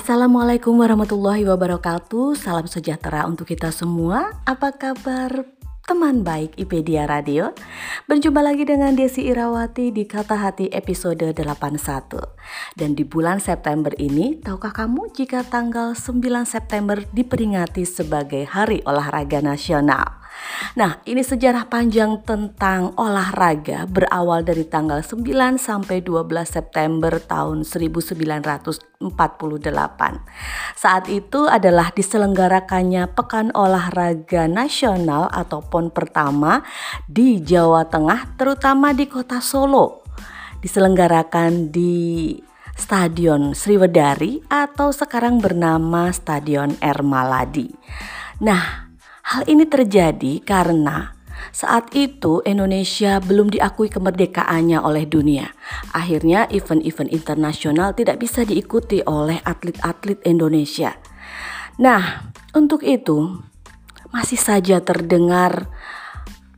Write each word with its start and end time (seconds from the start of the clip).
Assalamualaikum 0.00 0.80
warahmatullahi 0.80 1.44
wabarakatuh. 1.44 2.32
Salam 2.32 2.64
sejahtera 2.64 3.28
untuk 3.28 3.44
kita 3.44 3.68
semua. 3.68 4.32
Apa 4.48 4.72
kabar 4.72 5.44
teman 5.84 6.24
baik 6.24 6.56
IPedia 6.56 7.04
Radio? 7.04 7.52
Berjumpa 8.08 8.40
lagi 8.40 8.64
dengan 8.64 8.96
Desi 8.96 9.28
Irawati 9.28 9.92
di 9.92 10.08
Kata 10.08 10.40
Hati 10.40 10.72
episode 10.72 11.20
81. 11.20 12.16
Dan 12.80 12.96
di 12.96 13.04
bulan 13.04 13.44
September 13.44 13.92
ini, 14.00 14.40
tahukah 14.40 14.72
kamu 14.72 15.12
jika 15.12 15.44
tanggal 15.44 15.92
9 15.92 16.48
September 16.48 16.96
diperingati 17.12 17.84
sebagai 17.84 18.48
Hari 18.48 18.80
Olahraga 18.88 19.44
Nasional? 19.44 20.19
Nah, 20.78 21.02
ini 21.02 21.24
sejarah 21.24 21.66
panjang 21.66 22.22
tentang 22.22 22.94
olahraga 22.94 23.90
berawal 23.90 24.46
dari 24.46 24.62
tanggal 24.62 25.02
9 25.02 25.58
sampai 25.58 25.98
12 26.04 26.46
September 26.46 27.18
tahun 27.18 27.66
1948. 27.66 29.02
Saat 30.78 31.10
itu 31.10 31.50
adalah 31.50 31.90
diselenggarakannya 31.90 33.10
Pekan 33.10 33.50
Olahraga 33.56 34.46
Nasional 34.46 35.26
atau 35.32 35.64
PON 35.64 35.90
pertama 35.90 36.62
di 37.10 37.42
Jawa 37.42 37.88
Tengah, 37.90 38.38
terutama 38.38 38.94
di 38.94 39.10
kota 39.10 39.42
Solo. 39.42 40.06
Diselenggarakan 40.60 41.72
di 41.72 42.36
Stadion 42.76 43.52
Sriwedari 43.52 44.40
atau 44.48 44.92
sekarang 44.92 45.40
bernama 45.40 46.08
Stadion 46.12 46.76
Ermaladi. 46.80 47.68
Nah, 48.40 48.89
Hal 49.30 49.46
ini 49.46 49.62
terjadi 49.62 50.42
karena 50.42 51.14
saat 51.54 51.94
itu 51.94 52.42
Indonesia 52.42 53.22
belum 53.22 53.54
diakui 53.54 53.86
kemerdekaannya 53.86 54.82
oleh 54.82 55.06
dunia. 55.06 55.54
Akhirnya 55.94 56.50
event-event 56.50 57.14
internasional 57.14 57.94
tidak 57.94 58.18
bisa 58.18 58.42
diikuti 58.42 58.98
oleh 59.06 59.38
atlet-atlet 59.46 60.18
Indonesia. 60.26 60.98
Nah, 61.78 62.26
untuk 62.58 62.82
itu 62.82 63.38
masih 64.10 64.34
saja 64.34 64.82
terdengar 64.82 65.70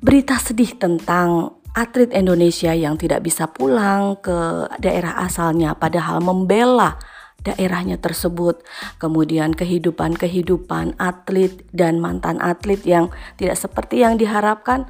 berita 0.00 0.40
sedih 0.40 0.72
tentang 0.80 1.60
atlet 1.76 2.08
Indonesia 2.16 2.72
yang 2.72 2.96
tidak 2.96 3.20
bisa 3.20 3.52
pulang 3.52 4.16
ke 4.16 4.64
daerah 4.80 5.20
asalnya 5.20 5.76
padahal 5.76 6.24
membela 6.24 6.96
daerahnya 7.42 7.98
tersebut, 7.98 8.62
kemudian 9.03 9.54
kehidupan-kehidupan 9.54 10.98
atlet 10.98 11.53
dan 11.75 11.98
mantan 11.98 12.38
atlet 12.38 12.80
yang 12.86 13.10
tidak 13.36 13.58
seperti 13.58 14.03
yang 14.03 14.16
diharapkan, 14.16 14.86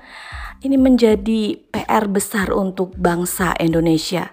ini 0.63 0.79
menjadi 0.79 1.59
PR 1.75 2.07
besar 2.07 2.55
untuk 2.55 2.95
bangsa 2.95 3.57
Indonesia. 3.59 4.31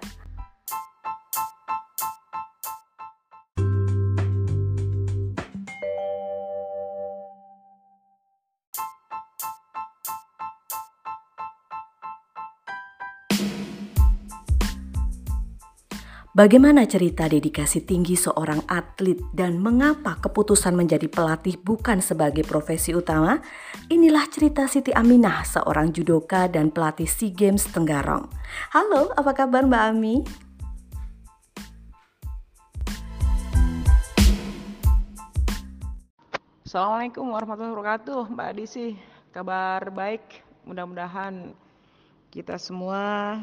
Bagaimana 16.39 16.88
cerita 16.88 17.27
dedikasi 17.27 17.83
tinggi 17.83 18.16
seorang 18.16 18.63
atlet 18.72 19.19
dan 19.35 19.59
mengapa 19.59 20.16
keputusan 20.23 20.72
menjadi 20.72 21.11
pelatih 21.11 21.59
bukan 21.59 22.00
sebagai 22.00 22.47
profesi 22.47 22.95
utama? 22.95 23.44
Inilah 23.91 24.23
cerita 24.31 24.63
Siti 24.63 24.95
Aminah, 24.95 25.44
seorang 25.44 25.91
judoka 25.91 26.47
dan 26.47 26.72
pelatih 26.72 27.11
SEA 27.11 27.35
Games 27.35 27.67
Tenggarong. 27.67 28.31
Halo, 28.72 29.11
apa 29.19 29.35
kabar 29.35 29.67
Mbak 29.67 29.83
Ami? 29.83 30.23
Assalamualaikum 36.63 37.35
warahmatullahi 37.35 37.75
wabarakatuh, 37.75 38.31
Mbak 38.31 38.47
Adisi. 38.47 38.95
Kabar 39.35 39.91
baik, 39.91 40.23
mudah-mudahan 40.63 41.51
kita 42.31 42.55
semua 42.55 43.35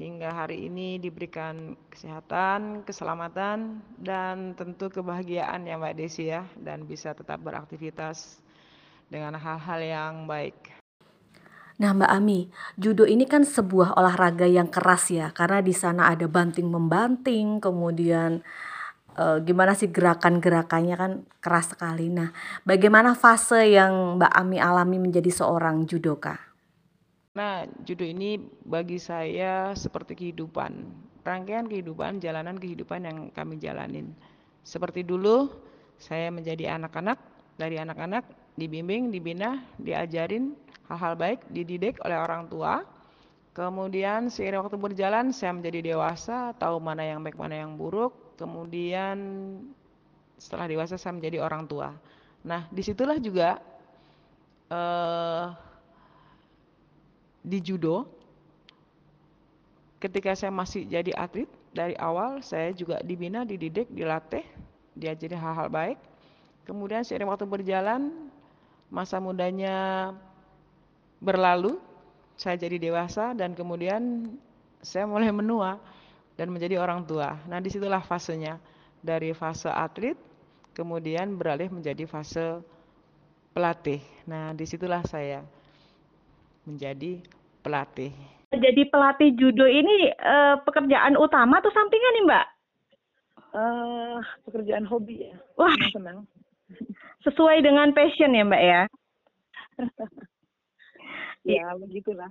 hingga 0.00 0.32
hari 0.32 0.66
ini 0.66 0.96
diberikan 0.96 1.76
kesehatan, 1.92 2.82
keselamatan, 2.88 3.84
dan 4.00 4.56
tentu 4.56 4.88
kebahagiaan 4.88 5.68
ya 5.68 5.76
Mbak 5.76 5.94
Desi 5.96 6.32
ya, 6.32 6.48
dan 6.56 6.88
bisa 6.88 7.12
tetap 7.12 7.40
beraktivitas 7.44 8.40
dengan 9.12 9.36
hal-hal 9.36 9.80
yang 9.84 10.14
baik. 10.24 10.56
Nah 11.76 11.92
Mbak 11.92 12.12
Ami, 12.12 12.46
judo 12.78 13.04
ini 13.04 13.26
kan 13.26 13.42
sebuah 13.42 13.98
olahraga 13.98 14.46
yang 14.46 14.70
keras 14.70 15.10
ya, 15.10 15.34
karena 15.34 15.60
di 15.60 15.74
sana 15.74 16.08
ada 16.12 16.24
banting 16.30 16.68
membanting, 16.70 17.58
kemudian 17.58 18.40
e, 19.16 19.24
gimana 19.42 19.74
sih 19.74 19.90
gerakan-gerakannya 19.90 20.96
kan 20.96 21.12
keras 21.42 21.74
sekali. 21.74 22.06
Nah, 22.06 22.30
bagaimana 22.62 23.18
fase 23.18 23.72
yang 23.72 24.20
Mbak 24.20 24.32
Ami 24.32 24.56
alami 24.62 25.02
menjadi 25.02 25.32
seorang 25.32 25.84
judoka? 25.88 26.51
Nah, 27.32 27.64
judo 27.88 28.04
ini 28.04 28.36
bagi 28.68 29.00
saya 29.00 29.72
seperti 29.72 30.12
kehidupan, 30.12 30.84
rangkaian 31.24 31.64
kehidupan, 31.64 32.20
jalanan 32.20 32.60
kehidupan 32.60 33.08
yang 33.08 33.18
kami 33.32 33.56
jalanin. 33.56 34.12
Seperti 34.60 35.00
dulu 35.00 35.48
saya 35.96 36.28
menjadi 36.28 36.76
anak-anak, 36.76 37.16
dari 37.56 37.80
anak-anak 37.80 38.28
dibimbing, 38.60 39.08
dibina, 39.08 39.64
diajarin 39.80 40.52
hal-hal 40.92 41.16
baik, 41.16 41.40
dididik 41.48 41.96
oleh 42.04 42.20
orang 42.20 42.52
tua. 42.52 42.84
Kemudian 43.56 44.28
seiring 44.28 44.68
waktu 44.68 44.76
berjalan 44.76 45.32
saya 45.32 45.56
menjadi 45.56 45.96
dewasa, 45.96 46.52
tahu 46.60 46.84
mana 46.84 47.00
yang 47.00 47.24
baik, 47.24 47.40
mana 47.40 47.64
yang 47.64 47.80
buruk. 47.80 48.36
Kemudian 48.36 49.16
setelah 50.36 50.68
dewasa 50.68 51.00
saya 51.00 51.16
menjadi 51.16 51.40
orang 51.40 51.64
tua. 51.64 51.96
Nah, 52.44 52.68
di 52.68 52.84
situlah 52.84 53.16
juga 53.16 53.56
eh, 54.68 55.71
di 57.42 57.58
judo 57.58 58.06
ketika 59.98 60.34
saya 60.34 60.50
masih 60.50 60.86
jadi 60.86 61.14
atlet 61.14 61.46
dari 61.74 61.94
awal 61.98 62.42
saya 62.42 62.70
juga 62.74 62.98
dibina, 63.02 63.46
dididik, 63.46 63.90
dilatih, 63.90 64.42
diajari 64.98 65.34
hal-hal 65.38 65.68
baik. 65.70 65.98
Kemudian 66.62 67.02
seiring 67.02 67.30
waktu 67.30 67.46
berjalan, 67.46 68.30
masa 68.90 69.18
mudanya 69.18 70.10
berlalu, 71.18 71.78
saya 72.38 72.58
jadi 72.58 72.78
dewasa 72.78 73.34
dan 73.34 73.54
kemudian 73.54 74.34
saya 74.82 75.06
mulai 75.06 75.30
menua 75.40 75.78
dan 76.34 76.50
menjadi 76.50 76.78
orang 76.82 77.06
tua. 77.06 77.38
Nah 77.46 77.58
di 77.58 77.70
situlah 77.70 78.02
fasenya 78.02 78.58
dari 79.02 79.34
fase 79.34 79.70
atlet 79.70 80.18
kemudian 80.74 81.38
beralih 81.38 81.70
menjadi 81.70 82.06
fase 82.10 82.62
pelatih. 83.54 84.02
Nah 84.26 84.50
di 84.54 84.66
situlah 84.66 85.02
saya 85.06 85.46
menjadi 86.66 87.22
pelatih. 87.62 88.12
Jadi 88.52 88.82
pelatih 88.92 89.32
judo 89.32 89.64
ini 89.64 90.12
uh, 90.20 90.60
pekerjaan 90.60 91.16
utama 91.16 91.58
atau 91.58 91.72
sampingan 91.72 92.12
nih 92.12 92.24
Mbak? 92.28 92.46
Uh, 93.52 94.18
pekerjaan 94.48 94.84
hobi 94.84 95.28
ya. 95.28 95.34
Wah, 95.56 95.72
senang. 95.92 96.28
Sesuai 97.24 97.64
dengan 97.64 97.96
passion 97.96 98.36
ya 98.36 98.44
Mbak 98.44 98.62
ya? 98.62 98.82
ya 101.56 101.64
begitulah. 101.80 102.28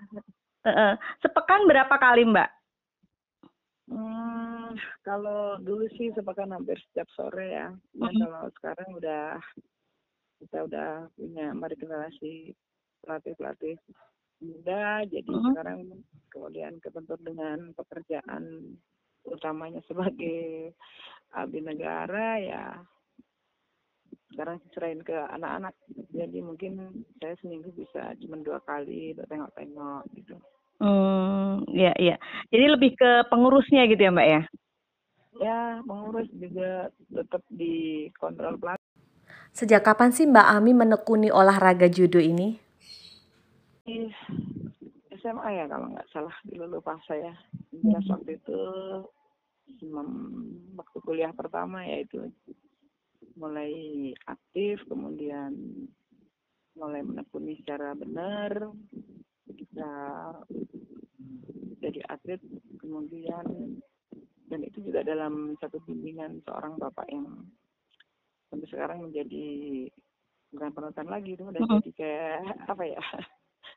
Uh, 0.62 0.94
sepekan 1.25 1.66
berapa 1.66 1.95
kali 1.98 2.22
Mbak? 2.30 2.50
Hmm, 3.92 4.78
kalau 5.04 5.60
dulu 5.60 5.89
sih 6.00 6.13
sepekan 6.13 6.54
hampir 6.54 6.78
setiap 6.89 7.10
sore 7.18 7.50
ya. 7.50 7.74
Nah, 7.98 8.07
mm 8.07 8.13
-hmm. 8.13 8.22
kalau 8.24 8.44
sekarang 8.62 8.89
udah 8.95 9.25
kita 10.42 10.57
udah 10.69 10.89
punya 11.18 11.54
mari 11.54 11.75
generasi 11.75 12.54
pelatih-pelatih 13.04 13.75
muda, 14.41 15.05
jadi 15.05 15.29
uh 15.29 15.38
-huh. 15.38 15.51
sekarang 15.53 15.79
kemudian 16.33 16.73
kebentur 16.81 17.17
dengan 17.21 17.71
pekerjaan 17.77 18.75
utamanya 19.27 19.79
sebagai 19.89 20.73
abdi 21.31 21.61
negara 21.61 22.41
ya 22.41 22.65
sekarang 24.31 24.63
serahin 24.71 25.03
ke 25.03 25.13
anak-anak. 25.13 25.75
Jadi 26.15 26.39
mungkin 26.39 27.03
saya 27.19 27.35
seminggu 27.43 27.67
bisa 27.75 28.15
cuma 28.23 28.39
dua 28.39 28.63
kali 28.63 29.11
tengok-tengok 29.27 30.07
gitu. 30.15 30.35
Hmm 30.79 31.67
ya 31.69 31.91
ya. 31.99 32.15
Jadi 32.47 32.65
lebih 32.71 32.95
ke 32.95 33.27
pengurusnya 33.27 33.85
gitu 33.91 34.01
ya 34.01 34.11
mbak 34.15 34.27
ya? 34.27 34.41
Ya 35.39 35.59
pengurus 35.83 36.31
juga 36.31 36.87
tetap 37.11 37.44
di 37.51 38.07
kontrol 38.15 38.55
pelatih 38.55 38.91
Sejak 39.51 39.83
kapan 39.83 40.15
sih 40.15 40.23
Mbak 40.31 40.47
Ami 40.47 40.71
menekuni 40.71 41.27
olahraga 41.27 41.91
judo 41.91 42.23
ini? 42.23 42.55
SMA 45.21 45.49
ya 45.53 45.65
kalau 45.69 45.91
nggak 45.93 46.09
salah 46.09 46.35
dulu 46.47 46.79
lupa 46.79 46.97
saya. 47.05 47.33
Jelas 47.71 48.05
waktu 48.09 48.38
itu 48.41 48.61
waktu 50.75 50.97
kuliah 51.01 51.31
pertama 51.33 51.81
yaitu 51.88 52.29
mulai 53.39 54.11
aktif 54.27 54.83
kemudian 54.85 55.55
mulai 56.75 57.01
menekuni 57.03 57.59
secara 57.63 57.95
benar 57.95 58.71
kita 59.47 59.94
jadi 61.81 61.99
atlet 62.07 62.41
kemudian 62.79 63.79
dan 64.51 64.59
itu 64.67 64.83
juga 64.83 65.01
dalam 65.01 65.55
satu 65.63 65.79
bimbingan 65.87 66.44
seorang 66.44 66.75
bapak 66.75 67.07
yang 67.07 67.47
sampai 68.51 68.67
sekarang 68.67 68.99
menjadi 69.07 69.47
bukan 70.51 70.71
penonton 70.75 71.07
lagi 71.07 71.39
itu 71.39 71.44
udah 71.47 71.61
uh 71.63 71.67
-huh. 71.67 71.79
jadi 71.79 71.91
kayak 71.95 72.39
apa 72.67 72.83
ya 72.83 73.03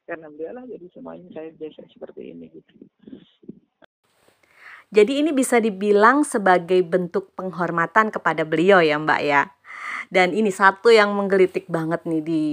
karena 0.05 0.29
beliau 0.29 0.53
lah 0.57 0.65
jadi 0.69 0.87
semuanya 0.93 1.29
saya 1.33 1.49
biasa 1.57 1.89
seperti 1.89 2.33
ini 2.33 2.47
gitu 2.53 2.73
jadi 4.95 5.27
ini 5.27 5.35
bisa 5.35 5.59
dibilang 5.59 6.23
sebagai 6.23 6.79
bentuk 6.87 7.35
penghormatan 7.35 8.15
kepada 8.15 8.47
beliau 8.47 8.79
ya 8.79 8.95
Mbak 8.95 9.21
ya. 9.27 9.51
Dan 10.07 10.31
ini 10.31 10.55
satu 10.55 10.95
yang 10.95 11.11
menggelitik 11.19 11.67
banget 11.67 12.07
nih 12.07 12.23
di 12.23 12.45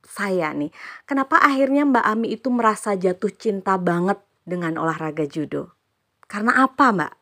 saya 0.00 0.56
nih. 0.56 0.72
Kenapa 1.04 1.36
akhirnya 1.44 1.84
Mbak 1.84 2.06
Ami 2.08 2.32
itu 2.32 2.48
merasa 2.48 2.96
jatuh 2.96 3.28
cinta 3.36 3.76
banget 3.76 4.16
dengan 4.48 4.80
olahraga 4.80 5.28
judo? 5.28 5.76
Karena 6.24 6.64
apa 6.64 6.96
Mbak? 6.96 7.12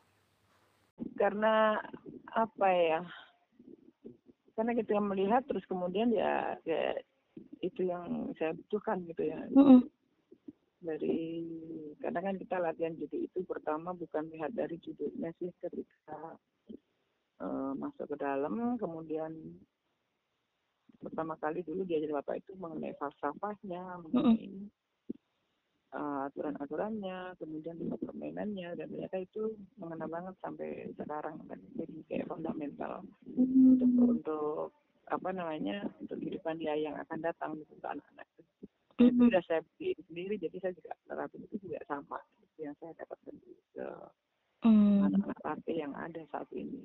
Karena 1.19 1.75
apa 2.31 2.69
ya? 2.71 3.01
Karena 4.55 4.73
kita 4.79 5.03
melihat 5.03 5.43
terus 5.51 5.67
kemudian 5.67 6.15
ya, 6.15 6.55
ya 6.63 6.95
itu 7.61 7.87
yang 7.87 8.33
saya 8.39 8.57
butuhkan 8.57 9.05
gitu 9.09 9.23
ya. 9.29 9.41
Mm 9.53 9.65
-hmm 9.65 9.81
dari 10.81 11.45
kadang 12.01 12.25
kan 12.33 12.37
kita 12.41 12.57
latihan 12.57 12.97
judo 12.97 13.17
itu 13.21 13.45
pertama 13.45 13.93
bukan 13.93 14.33
lihat 14.33 14.57
dari 14.57 14.81
judonya 14.81 15.29
sih 15.37 15.53
ketika 15.61 16.41
uh, 17.45 17.73
masuk 17.77 18.09
ke 18.09 18.17
dalam 18.17 18.81
kemudian 18.81 19.61
pertama 21.01 21.37
kali 21.37 21.61
dulu 21.65 21.85
dia 21.85 22.01
jadi 22.01 22.17
bapak 22.17 22.41
itu 22.41 22.57
mengenai 22.57 22.97
falsafahnya 22.97 24.01
mengenai 24.09 24.73
uh, 25.93 26.33
aturan-aturannya 26.33 27.37
kemudian 27.37 27.77
permainannya 28.01 28.73
dan 28.81 28.89
ternyata 28.89 29.21
itu 29.21 29.53
mengena 29.77 30.09
banget 30.09 30.35
sampai 30.41 30.89
sekarang 30.97 31.37
kan 31.45 31.61
jadi 31.77 31.97
kayak 32.09 32.29
fundamental 32.29 33.05
untuk 33.37 33.93
untuk 34.01 34.73
apa 35.11 35.29
namanya 35.35 35.85
untuk 35.99 36.17
kehidupan 36.23 36.57
dia 36.57 36.75
yang 36.79 36.95
akan 36.97 37.19
datang 37.21 37.59
untuk 37.59 37.83
anak-anak 37.83 38.27
itu 39.01 39.09
mm-hmm. 39.09 39.29
sudah 39.33 39.43
saya 39.49 39.61
beli 39.77 39.97
sendiri 40.09 40.35
jadi 40.37 40.57
saya 40.61 40.73
juga 40.77 40.93
terapin 41.09 41.41
itu 41.49 41.57
juga 41.65 41.79
sama 41.89 42.19
yang 42.61 42.77
saya 42.79 42.93
dapatkan 43.01 43.35
ke 43.73 43.87
mm. 44.65 44.99
anak-anak 45.09 45.41
latih 45.41 45.77
yang 45.77 45.93
ada 45.97 46.21
saat 46.29 46.49
ini. 46.53 46.85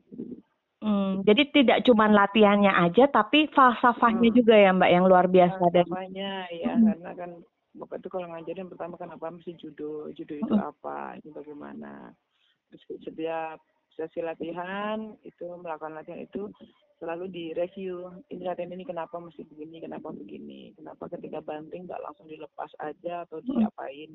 Hmm, 0.86 1.25
jadi 1.25 1.50
tidak 1.50 1.81
cuma 1.89 2.06
latihannya 2.06 2.69
aja, 2.69 3.10
tapi 3.10 3.50
falsafahnya 3.57 4.30
hmm. 4.30 4.38
juga 4.38 4.54
ya 4.54 4.69
Mbak 4.69 4.92
yang 4.94 5.06
luar 5.10 5.25
biasa 5.25 5.63
dari. 5.74 5.89
Falsafahnya 5.89 6.31
ya, 6.54 6.72
hmm. 6.77 6.86
karena 6.86 7.12
kan 7.18 7.31
Bapak 7.75 7.98
itu 8.00 8.07
kalau 8.13 8.27
ngajarin 8.30 8.69
pertama 8.69 8.95
kan 8.95 9.10
apa 9.10 9.33
mesti 9.33 9.57
judo, 9.57 10.13
judo 10.13 10.38
itu 10.38 10.54
hmm. 10.54 10.62
apa, 10.62 11.18
ini 11.18 11.33
bagaimana. 11.33 12.13
Terus 12.69 13.01
setiap 13.01 13.57
sesi 13.98 14.22
latihan 14.22 15.18
itu 15.25 15.48
melakukan 15.57 15.95
latihan 15.98 16.22
itu 16.22 16.54
selalu 16.96 17.28
direview 17.28 18.08
ini 18.32 18.44
latihan 18.48 18.72
ini 18.72 18.88
kenapa 18.88 19.20
mesti 19.20 19.44
begini 19.44 19.84
kenapa 19.84 20.16
begini 20.16 20.72
kenapa 20.80 21.12
ketika 21.12 21.44
banting 21.44 21.84
nggak 21.84 22.00
langsung 22.00 22.28
dilepas 22.28 22.72
aja 22.80 23.28
atau 23.28 23.44
hmm. 23.44 23.48
diapain? 23.52 24.12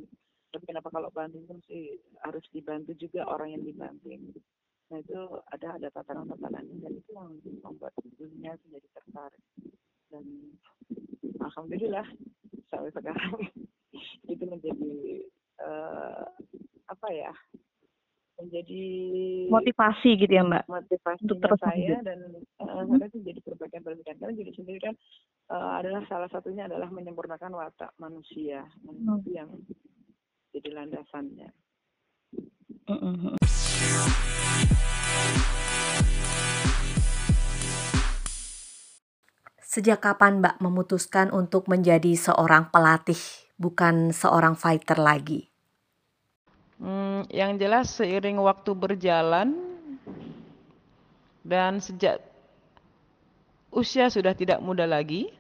Tapi 0.51 0.65
kenapa 0.67 0.91
kalau 0.91 1.13
banting 1.15 1.47
itu 1.47 1.55
mesti 1.55 1.81
harus 2.27 2.43
dibantu 2.51 2.93
juga 2.99 3.23
orang 3.29 3.55
yang 3.55 3.63
dibanting. 3.63 4.35
Nah 4.91 4.99
itu 4.99 5.21
ada 5.55 5.79
ada 5.79 5.89
tatanan-tatanannya 5.95 6.83
dan 6.83 6.93
itu 6.99 7.11
yang 7.15 7.31
membuat 7.63 7.95
dunia 8.19 8.59
menjadi 8.67 8.89
tertarik. 8.99 9.45
Dan 10.11 10.25
alhamdulillah 11.39 12.07
sampai 12.67 12.91
sekarang 12.91 13.35
itu 14.33 14.45
menjadi 14.47 14.95
uh, 15.63 16.27
apa 16.91 17.09
ya 17.15 17.31
menjadi 18.41 18.85
motivasi 19.53 20.11
gitu 20.17 20.33
ya 20.33 20.43
mbak? 20.43 20.65
motivasi 20.65 21.23
untuk 21.29 21.39
terus 21.45 21.61
saya 21.61 22.01
dan 22.01 22.19
hmm. 22.75 23.03
itu 23.03 23.19
jadi 23.23 23.41
perbaikan 23.43 23.81
perbaikan 23.83 24.17
karena 24.19 24.35
jadi 24.35 24.53
sendiri 24.55 24.79
kan 24.81 24.95
uh, 25.51 25.81
adalah 25.83 26.03
salah 26.07 26.31
satunya 26.31 26.67
adalah 26.71 26.89
menyempurnakan 26.91 27.53
watak 27.55 27.91
manusia 27.99 28.67
hmm. 28.87 29.21
itu 29.23 29.31
yang 29.35 29.51
jadi 30.55 30.69
landasannya 30.75 31.49
hmm. 32.87 33.39
Sejak 39.71 40.03
kapan 40.03 40.43
Mbak 40.43 40.59
memutuskan 40.59 41.31
untuk 41.31 41.71
menjadi 41.71 42.19
seorang 42.19 42.75
pelatih, 42.75 43.23
bukan 43.55 44.11
seorang 44.11 44.59
fighter 44.59 44.99
lagi? 44.99 45.47
Hmm, 46.83 47.23
yang 47.31 47.55
jelas 47.55 47.95
seiring 47.95 48.43
waktu 48.43 48.75
berjalan 48.75 49.55
dan 51.47 51.79
sejak 51.79 52.19
usia 53.71 54.11
sudah 54.11 54.35
tidak 54.35 54.59
muda 54.59 54.85
lagi, 54.87 55.31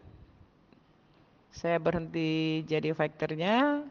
saya 1.50 1.76
berhenti 1.82 2.62
jadi 2.66 2.94
fighternya. 2.94 3.82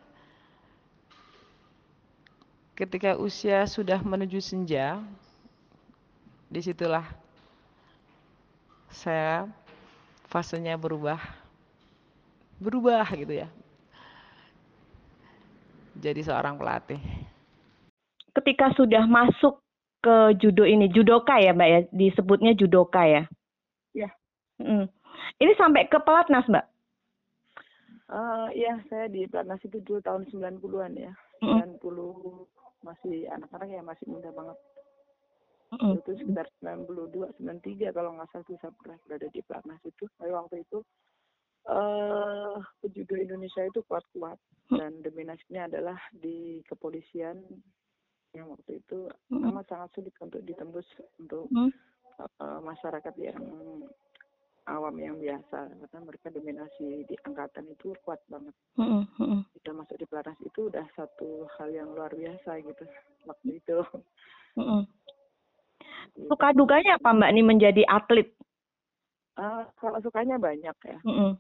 Ketika 2.76 3.20
usia 3.20 3.68
sudah 3.68 4.00
menuju 4.00 4.40
senja, 4.40 5.04
di 6.48 6.64
situlah 6.64 7.04
saya 8.88 9.52
fasenya 10.32 10.80
berubah, 10.80 11.20
berubah 12.56 13.04
gitu 13.20 13.44
ya, 13.44 13.52
jadi 16.00 16.24
seorang 16.24 16.56
pelatih. 16.56 17.04
Ketika 18.32 18.72
sudah 18.80 19.04
masuk 19.04 19.60
ke 20.00 20.40
judo 20.40 20.64
ini, 20.64 20.88
judoka 20.88 21.36
ya 21.36 21.52
Mbak 21.52 21.68
ya, 21.68 21.80
disebutnya 21.92 22.56
judoka 22.56 23.04
ya? 23.04 23.28
Hmm. 24.60 24.86
Ini 25.40 25.52
sampai 25.56 25.88
ke 25.88 26.00
pelatnas 26.04 26.48
Mbak? 26.48 26.66
Uh, 28.10 28.50
ya, 28.58 28.82
saya 28.90 29.08
di 29.08 29.26
pelatnas 29.30 29.62
itu 29.64 29.80
dulu 29.82 30.00
tahun 30.04 30.28
90-an 30.28 30.94
ya. 31.00 31.14
Hmm. 31.40 31.80
90 31.80 32.84
masih 32.84 33.28
anak-anak 33.32 33.70
ya 33.72 33.82
masih 33.84 34.06
muda 34.08 34.32
banget. 34.32 34.58
Mm-mm. 35.70 36.02
itu 36.02 36.18
sekitar 36.18 36.50
92 36.66 37.30
93 37.38 37.94
kalau 37.94 38.18
nggak 38.18 38.30
salah 38.34 38.58
saya 38.58 38.74
pernah 38.74 38.98
berada 39.06 39.28
di 39.30 39.42
pelatnas 39.46 39.82
itu 39.86 40.04
tapi 40.18 40.32
waktu 40.34 40.66
itu 40.66 40.80
eh 41.70 42.58
pejudo 42.82 43.14
Indonesia 43.14 43.62
itu 43.70 43.86
kuat-kuat 43.86 44.42
dan 44.74 44.98
dominasinya 45.06 45.70
adalah 45.70 46.00
di 46.10 46.66
kepolisian 46.66 47.38
yang 48.34 48.50
waktu 48.50 48.82
itu 48.82 49.14
amat 49.30 49.66
sangat 49.70 49.90
sulit 49.94 50.14
untuk 50.18 50.42
ditembus 50.42 50.90
untuk 51.22 51.46
eh, 52.18 52.60
masyarakat 52.66 53.14
yang 53.22 53.38
awam 54.70 54.94
yang 55.02 55.18
biasa 55.18 55.74
karena 55.74 56.00
mereka 56.06 56.28
dominasi 56.30 57.02
di 57.10 57.16
angkatan 57.26 57.66
itu 57.74 57.98
kuat 58.06 58.22
banget 58.30 58.54
Mm-mm. 58.78 59.10
Mm-mm. 59.18 59.42
kita 59.58 59.74
masuk 59.74 59.98
di 59.98 60.06
pelatnas 60.06 60.38
itu 60.46 60.70
udah 60.70 60.86
satu 60.94 61.50
hal 61.58 61.74
yang 61.74 61.90
luar 61.98 62.14
biasa 62.14 62.62
gitu 62.62 62.86
waktu 63.26 63.58
itu 63.58 63.78
Mm-mm. 64.58 64.86
Suka 66.30 66.52
dukanya 66.52 67.00
apa 67.00 67.16
Mbak 67.16 67.32
nih 67.32 67.46
menjadi 67.46 67.82
atlet? 67.88 68.28
Ah, 69.40 69.64
kalau 69.80 69.98
sukanya 70.04 70.38
banyak 70.38 70.78
ya 70.86 71.00
Mm-mm. 71.02 71.34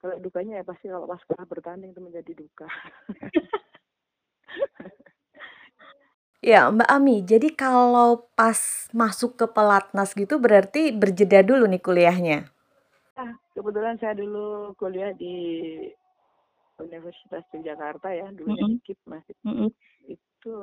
kalau 0.00 0.16
dukanya 0.24 0.60
ya 0.60 0.64
pasti 0.64 0.88
kalau 0.88 1.04
pas 1.04 1.20
bertanding 1.44 1.92
itu 1.92 2.00
menjadi 2.00 2.32
duka 2.32 2.68
Ya, 6.40 6.60
Mbak 6.74 6.88
Ami, 6.96 7.16
jadi 7.30 7.48
kalau 7.62 8.10
pas 8.38 8.60
masuk 9.00 9.30
ke 9.40 9.46
pelatnas 9.56 10.10
gitu 10.20 10.34
berarti 10.44 10.82
berjeda 11.00 11.38
dulu 11.48 11.64
nih 11.72 11.82
kuliahnya. 11.86 12.38
ah 13.22 13.32
kebetulan 13.54 13.96
saya 14.00 14.14
dulu 14.22 14.72
kuliah 14.80 15.12
di 15.22 15.34
Universitas 16.80 17.44
Yogyakarta 17.52 18.08
ya 18.16 18.26
dulunya 18.32 18.64
Mm-mm. 18.64 18.72
di 18.72 18.80
KIP 18.84 19.00
masih 19.04 19.36
Mm-mm. 19.46 19.70
itu 20.08 20.56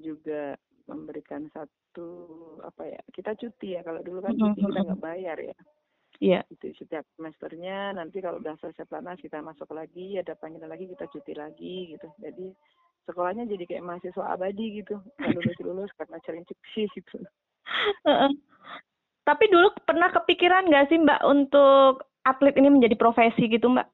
juga 0.00 0.54
memberikan 0.90 1.48
satu 1.54 2.08
apa 2.64 2.82
ya 2.88 3.00
kita 3.16 3.32
cuti 3.40 3.68
ya 3.76 3.80
kalau 3.86 4.00
dulu 4.04 4.20
kan 4.26 4.34
cuti 4.36 4.60
kita 4.68 4.80
nggak 4.84 5.02
bayar 5.02 5.38
ya 5.40 5.56
Iya. 6.20 6.44
itu 6.50 6.66
setiap 6.76 7.06
semesternya 7.16 7.94
nanti 7.94 8.18
kalau 8.20 8.42
udah 8.42 8.58
selesai 8.60 8.84
pelatnas 8.90 9.22
kita 9.22 9.38
masuk 9.40 9.70
lagi 9.72 10.18
ada 10.18 10.34
panggilan 10.36 10.68
lagi 10.70 10.90
kita 10.90 11.06
cuti 11.08 11.32
lagi 11.38 11.94
gitu 11.96 12.08
jadi 12.20 12.46
sekolahnya 13.10 13.50
jadi 13.50 13.64
kayak 13.66 13.86
mahasiswa 13.86 14.24
abadi 14.30 14.80
gitu 14.80 15.02
nggak 15.18 15.34
lulus 15.34 15.58
lulus 15.66 15.90
karena 15.98 16.16
sering 16.22 16.46
cuti 16.46 16.86
gitu. 16.94 17.16
Tapi 19.26 19.44
dulu 19.52 19.74
pernah 19.84 20.08
kepikiran 20.14 20.70
nggak 20.70 20.88
sih 20.88 20.98
Mbak 20.98 21.20
untuk 21.26 22.06
atlet 22.24 22.54
ini 22.56 22.70
menjadi 22.70 22.94
profesi 22.94 23.50
gitu 23.50 23.68
Mbak? 23.68 23.88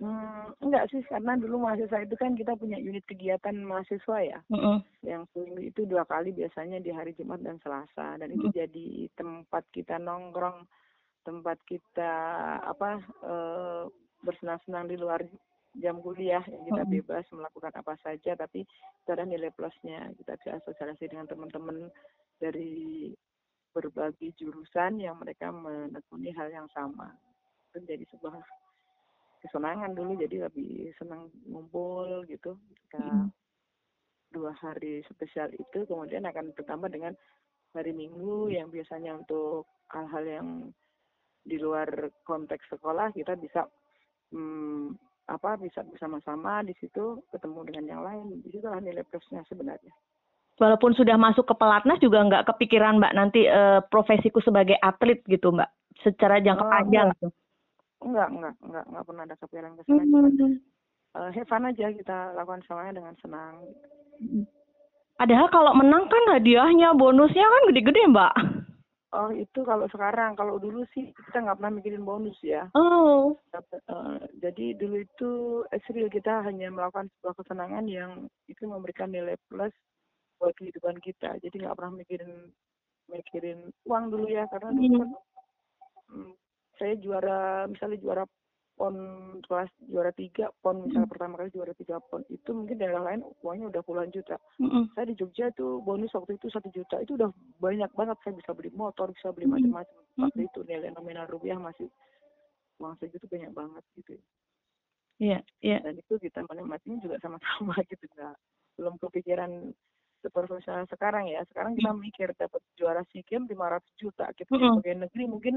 hmm, 0.00 0.64
enggak 0.64 0.88
sih 0.90 1.04
karena 1.06 1.36
dulu 1.36 1.60
mahasiswa 1.60 2.00
itu 2.02 2.16
kan 2.16 2.32
kita 2.34 2.56
punya 2.56 2.80
unit 2.80 3.04
kegiatan 3.04 3.54
mahasiswa 3.60 4.18
ya 4.24 4.38
Mm-mm. 4.48 4.80
yang 5.04 5.28
seminggu 5.30 5.60
itu 5.60 5.84
dua 5.84 6.08
kali 6.08 6.32
biasanya 6.32 6.80
di 6.80 6.90
hari 6.90 7.12
Jumat 7.14 7.44
dan 7.44 7.60
Selasa 7.60 8.16
dan 8.16 8.28
itu 8.32 8.48
jadi 8.50 9.06
tempat 9.14 9.68
kita 9.70 10.00
nongkrong 10.00 10.64
tempat 11.22 11.60
kita 11.68 12.12
apa 12.64 12.90
eh, 13.22 13.84
bersenang-senang 14.24 14.88
di 14.88 14.96
luar 14.96 15.20
jam 15.78 16.02
kuliah 16.02 16.42
yang 16.50 16.62
kita 16.66 16.82
bebas 16.82 17.24
melakukan 17.30 17.70
apa 17.78 17.94
saja 18.02 18.34
tapi 18.34 18.66
itu 18.66 19.08
ada 19.10 19.22
nilai 19.22 19.54
plusnya. 19.54 20.10
Kita 20.18 20.34
bisa 20.40 20.58
sosialisasi 20.66 21.06
dengan 21.10 21.30
teman-teman 21.30 21.86
dari 22.42 23.10
berbagai 23.70 24.34
jurusan 24.34 24.98
yang 24.98 25.14
mereka 25.22 25.54
menekuni 25.54 26.34
hal 26.34 26.50
yang 26.50 26.66
sama. 26.74 27.14
Itu 27.70 27.86
jadi 27.86 28.02
sebuah 28.10 28.34
kesenangan 29.46 29.94
dulu 29.94 30.18
jadi 30.18 30.50
lebih 30.50 30.90
senang 30.98 31.30
ngumpul 31.46 32.26
gitu. 32.26 32.58
Kita 32.86 32.98
Mm. 33.00 33.30
dua 34.30 34.54
hari 34.54 35.02
spesial 35.10 35.50
itu 35.54 35.86
kemudian 35.90 36.22
akan 36.22 36.54
bertambah 36.54 36.86
dengan 36.90 37.14
hari 37.74 37.90
Minggu 37.94 38.50
yang 38.50 38.70
biasanya 38.70 39.18
untuk 39.18 39.66
hal-hal 39.90 40.24
yang 40.26 40.48
di 41.42 41.56
luar 41.58 41.88
konteks 42.22 42.62
sekolah 42.70 43.10
kita 43.10 43.34
bisa 43.34 43.66
hmm, 44.30 44.94
apa 45.30 45.54
bisa 45.56 45.86
bersama-sama 45.86 46.60
di 46.60 46.74
situ 46.76 47.22
ketemu 47.30 47.60
dengan 47.64 47.84
yang 47.86 48.02
lain 48.02 48.42
di 48.42 48.50
situ 48.50 48.66
lah 48.66 48.82
nilai 48.82 49.06
plusnya 49.06 49.46
sebenarnya 49.46 49.94
Walaupun 50.60 50.92
sudah 50.92 51.16
masuk 51.16 51.48
ke 51.48 51.54
pelatnas 51.56 51.96
juga 51.98 52.20
nggak 52.20 52.52
kepikiran 52.52 53.00
Mbak 53.00 53.14
nanti 53.16 53.48
eh, 53.48 53.80
profesiku 53.88 54.44
sebagai 54.44 54.76
atlet 54.76 55.24
gitu 55.24 55.56
Mbak, 55.56 55.70
secara 56.04 56.36
jangka 56.36 56.60
Oh, 56.60 56.68
panjang 56.68 57.06
enggak. 57.08 57.16
gitu. 57.16 57.28
enggak 58.00 58.28
enggak 58.28 58.54
enggak 58.60 58.84
enggak 58.84 59.04
pernah 59.08 59.22
ada 59.24 59.36
kepikiran 59.38 59.72
ke 59.72 59.82
sana 59.82 60.02
Hmm. 60.04 60.54
eh, 61.16 61.30
have 61.32 61.48
fun 61.48 61.64
aja 61.64 61.86
kita 61.90 62.18
lakukan 62.34 62.60
semuanya 62.66 62.92
dengan 62.94 63.14
senang 63.18 63.54
Padahal 65.16 65.48
kalau 65.48 65.72
menang 65.72 66.08
kan 66.08 66.24
hadiahnya, 66.32 66.92
bonusnya 66.92 67.44
kan 67.44 67.62
gede-gede 67.68 68.08
Mbak. 68.08 68.32
Oh 69.14 69.30
itu 69.34 69.60
kalau 69.66 69.86
sekarang 69.90 70.38
kalau 70.38 70.58
dulu 70.62 70.86
sih 70.94 71.10
kita 71.10 71.42
nggak 71.42 71.58
pernah 71.58 71.74
mikirin 71.78 72.06
bonus 72.06 72.38
ya 72.42 72.70
Oh. 72.74 73.36
Eh, 73.52 74.20
jadi 74.40 74.78
dulu 74.78 74.96
itu 75.02 75.30
Esril 75.74 76.08
kita 76.08 76.46
hanya 76.46 76.70
melakukan 76.70 77.10
sebuah 77.18 77.34
kesenangan 77.42 77.84
yang 77.90 78.30
itu 78.46 78.62
memberikan 78.66 79.10
nilai 79.10 79.36
plus 79.50 79.74
buat 80.40 80.56
kehidupan 80.56 80.98
kita. 81.04 81.36
Jadi 81.42 81.60
nggak 81.60 81.76
pernah 81.76 82.00
mikirin 82.00 82.48
mikirin 83.10 83.68
uang 83.84 84.04
dulu 84.14 84.26
ya 84.30 84.46
karena 84.48 84.70
dulu 84.70 84.94
kan 85.02 85.10
mm, 86.14 86.32
saya 86.78 86.94
juara 87.02 87.66
misalnya 87.66 87.98
juara 87.98 88.24
pon 88.80 88.96
kelas 89.44 89.68
juara 89.92 90.08
tiga 90.16 90.48
pon 90.64 90.88
misalnya 90.88 91.04
pertama 91.04 91.36
kali 91.36 91.52
juara 91.52 91.76
tiga 91.76 92.00
pon 92.00 92.24
itu 92.32 92.48
mungkin 92.48 92.80
daerah 92.80 93.04
lain 93.04 93.20
uangnya 93.44 93.68
udah 93.76 93.82
puluhan 93.84 94.08
juta. 94.08 94.40
Mm-mm. 94.56 94.88
Saya 94.96 95.12
di 95.12 95.20
Jogja 95.20 95.52
tuh 95.52 95.84
bonus 95.84 96.16
waktu 96.16 96.40
itu 96.40 96.48
satu 96.48 96.72
juta 96.72 96.96
itu 97.04 97.20
udah 97.20 97.28
banyak 97.60 97.92
banget 97.92 98.16
saya 98.24 98.32
bisa 98.40 98.56
beli 98.56 98.72
motor 98.72 99.12
bisa 99.12 99.36
beli 99.36 99.44
Mm. 99.44 99.52
macam-macam. 99.52 100.00
Waktu 100.16 100.40
itu 100.48 100.58
nilai 100.64 100.88
nominal 100.96 101.28
rupiah 101.28 101.60
masih 101.60 101.92
uang 102.80 102.96
segitu 102.96 103.28
banyak 103.28 103.52
banget 103.52 103.84
gitu. 104.00 104.16
Iya, 105.20 105.44
iya. 105.60 105.84
dan 105.84 106.00
itu 106.00 106.16
kita 106.16 106.40
menikmatinya 106.48 106.96
juga 107.04 107.20
sama-sama 107.20 107.76
gitu 107.92 108.08
nggak 108.16 108.32
belum 108.80 108.96
kepikiran 108.96 109.76
seprofesional 110.24 110.88
sekarang 110.88 111.28
ya 111.28 111.44
sekarang 111.52 111.76
kita 111.76 111.92
mikir 111.92 112.32
dapat 112.40 112.64
juara 112.80 113.04
sea 113.12 113.20
games 113.28 113.52
500 113.52 113.84
juta 114.00 114.32
kita 114.32 114.48
di 114.56 114.64
Mm-mm. 114.64 114.80
pegawai 114.80 115.04
negeri 115.04 115.24
mungkin 115.28 115.54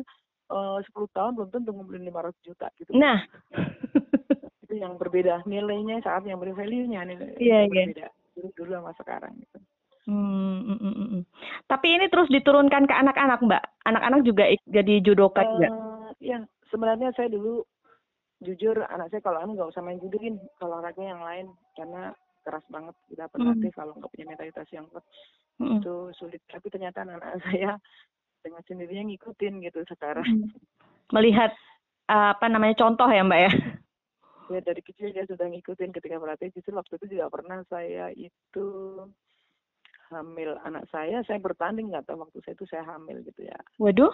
eh, 0.54 0.78
10 0.86 1.18
tahun 1.18 1.32
belum 1.34 1.50
tentu 1.50 1.70
ngumpulin 1.74 2.06
500 2.06 2.46
juta 2.46 2.68
gitu. 2.78 2.92
Nah, 2.94 3.26
itu 4.64 4.74
yang 4.78 4.96
berbeda. 5.02 5.42
Nilainya 5.50 6.00
saat 6.06 6.24
yang 6.30 6.38
beri 6.38 6.54
value 6.54 6.86
nya 6.86 7.02
nilai 7.04 7.34
Iya, 7.42 7.68
itu 7.68 7.74
iya. 7.74 7.86
berbeda. 7.90 8.08
Dulu 8.34 8.48
dulu 8.58 8.72
sama 8.78 8.92
sekarang 8.98 9.34
gitu. 9.42 9.58
Hmm, 10.04 10.68
mm, 10.68 10.80
mm, 10.84 10.94
mm, 10.94 11.08
mm. 11.16 11.24
Tapi 11.72 11.88
ini 11.96 12.06
terus 12.12 12.28
diturunkan 12.28 12.84
ke 12.86 12.94
anak-anak 12.94 13.40
Mbak. 13.40 13.64
Anak-anak 13.88 14.20
juga 14.28 14.44
jadi 14.68 14.94
judoka 15.00 15.42
juga. 15.48 15.68
Eh, 15.72 16.10
ya 16.34 16.38
sebenarnya 16.68 17.16
saya 17.16 17.32
dulu 17.32 17.64
jujur 18.44 18.84
anak 18.92 19.08
saya 19.08 19.24
kalau 19.24 19.40
anu 19.40 19.56
nggak 19.56 19.72
usah 19.72 19.80
main 19.80 20.04
judoin 20.04 20.36
kalau 20.60 20.76
olahraga 20.76 21.00
yang 21.00 21.24
lain 21.24 21.48
karena 21.80 22.12
keras 22.44 22.66
banget 22.68 22.92
kita 23.08 23.32
berlatih 23.32 23.72
kalau 23.72 23.96
nggak 23.96 24.12
punya 24.12 24.28
mentalitas 24.28 24.68
yang 24.76 24.84
kuat 24.92 25.08
Mm, 25.62 25.86
itu 25.86 25.96
sulit. 26.18 26.42
Tapi 26.50 26.66
ternyata 26.74 27.06
anak 27.06 27.22
saya 27.46 27.78
dengan 28.44 28.62
sendirinya 28.68 29.10
ngikutin 29.10 29.64
gitu 29.64 29.80
sekarang 29.88 30.28
mm. 30.28 30.52
Melihat 31.12 31.54
uh, 32.10 32.34
apa 32.34 32.46
namanya 32.50 32.74
contoh 32.80 33.06
ya 33.06 33.22
Mbak 33.22 33.40
ya. 33.40 33.52
ya 34.52 34.60
dari 34.60 34.82
kecil 34.84 35.16
dia 35.16 35.24
sudah 35.30 35.48
ngikutin 35.48 35.96
ketika 35.96 36.20
berlatih 36.20 36.52
justru 36.52 36.76
waktu 36.76 37.00
itu 37.00 37.16
juga 37.18 37.32
pernah 37.32 37.64
saya 37.72 38.12
itu 38.12 38.68
hamil 40.12 40.60
anak 40.62 40.86
saya 40.94 41.24
saya 41.26 41.40
bertanding 41.42 41.90
nggak 41.90 42.06
tahu 42.06 42.22
waktu 42.22 42.38
saya 42.44 42.54
itu 42.54 42.66
saya 42.70 42.84
hamil 42.86 43.24
gitu 43.24 43.48
ya 43.48 43.58
Waduh. 43.80 44.14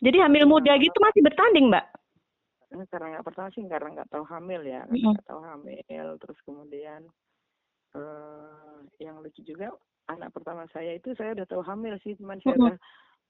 Jadi 0.00 0.16
hamil 0.18 0.44
muda 0.48 0.74
gitu 0.80 0.96
masih 0.98 1.22
bertanding 1.22 1.70
Mbak. 1.70 1.86
Ini 2.74 2.84
karena 2.90 3.06
nggak 3.18 3.26
pertama 3.30 3.48
sih 3.54 3.62
karena 3.70 3.88
nggak 4.00 4.10
tahu 4.10 4.24
hamil 4.26 4.60
ya 4.66 4.82
Mm-mm. 4.90 5.14
nggak 5.14 5.26
tahu 5.30 5.40
hamil 5.46 6.06
terus 6.18 6.38
kemudian 6.42 7.00
eh 7.94 8.78
yang 8.98 9.22
lucu 9.22 9.46
juga 9.46 9.70
anak 10.10 10.34
pertama 10.34 10.66
saya 10.74 10.98
itu 10.98 11.14
saya 11.14 11.38
udah 11.38 11.46
tahu 11.46 11.62
hamil 11.62 11.94
sih 12.02 12.18
cuman 12.18 12.42
saya 12.42 12.58
Mm-mm. 12.58 12.66
udah 12.74 12.78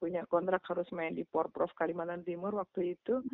punya 0.05 0.21
kontrak 0.29 0.61
harus 0.69 0.85
main 0.93 1.17
di 1.17 1.25
Porprov 1.25 1.73
Kalimantan 1.73 2.21
Timur 2.29 2.53
waktu 2.53 2.93
itu 2.93 3.25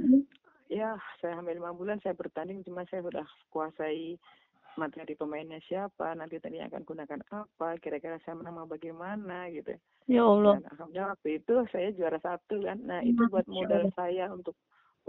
ya 0.71 0.95
saya 1.19 1.35
hamil 1.35 1.59
lima 1.59 1.75
bulan 1.75 1.99
saya 1.99 2.15
bertanding 2.15 2.63
cuma 2.63 2.87
saya 2.87 3.03
sudah 3.03 3.27
kuasai 3.51 4.15
materi 4.79 5.19
pemainnya 5.19 5.59
siapa 5.67 6.15
nanti 6.15 6.39
tadi 6.39 6.63
akan 6.63 6.87
gunakan 6.87 7.19
apa 7.35 7.75
kira-kira 7.83 8.23
saya 8.23 8.39
menang 8.39 8.63
mau 8.63 8.71
bagaimana 8.71 9.51
gitu 9.51 9.75
Ya 10.07 10.23
Allah. 10.23 10.63
dan 10.63 10.71
alhamdulillah 10.79 11.11
waktu 11.19 11.43
itu 11.43 11.55
saya 11.75 11.91
juara 11.91 12.23
satu 12.23 12.63
kan 12.63 12.79
nah 12.87 13.03
itu 13.03 13.19
buat 13.27 13.51
modal 13.51 13.91
saya 13.99 14.31
untuk 14.31 14.55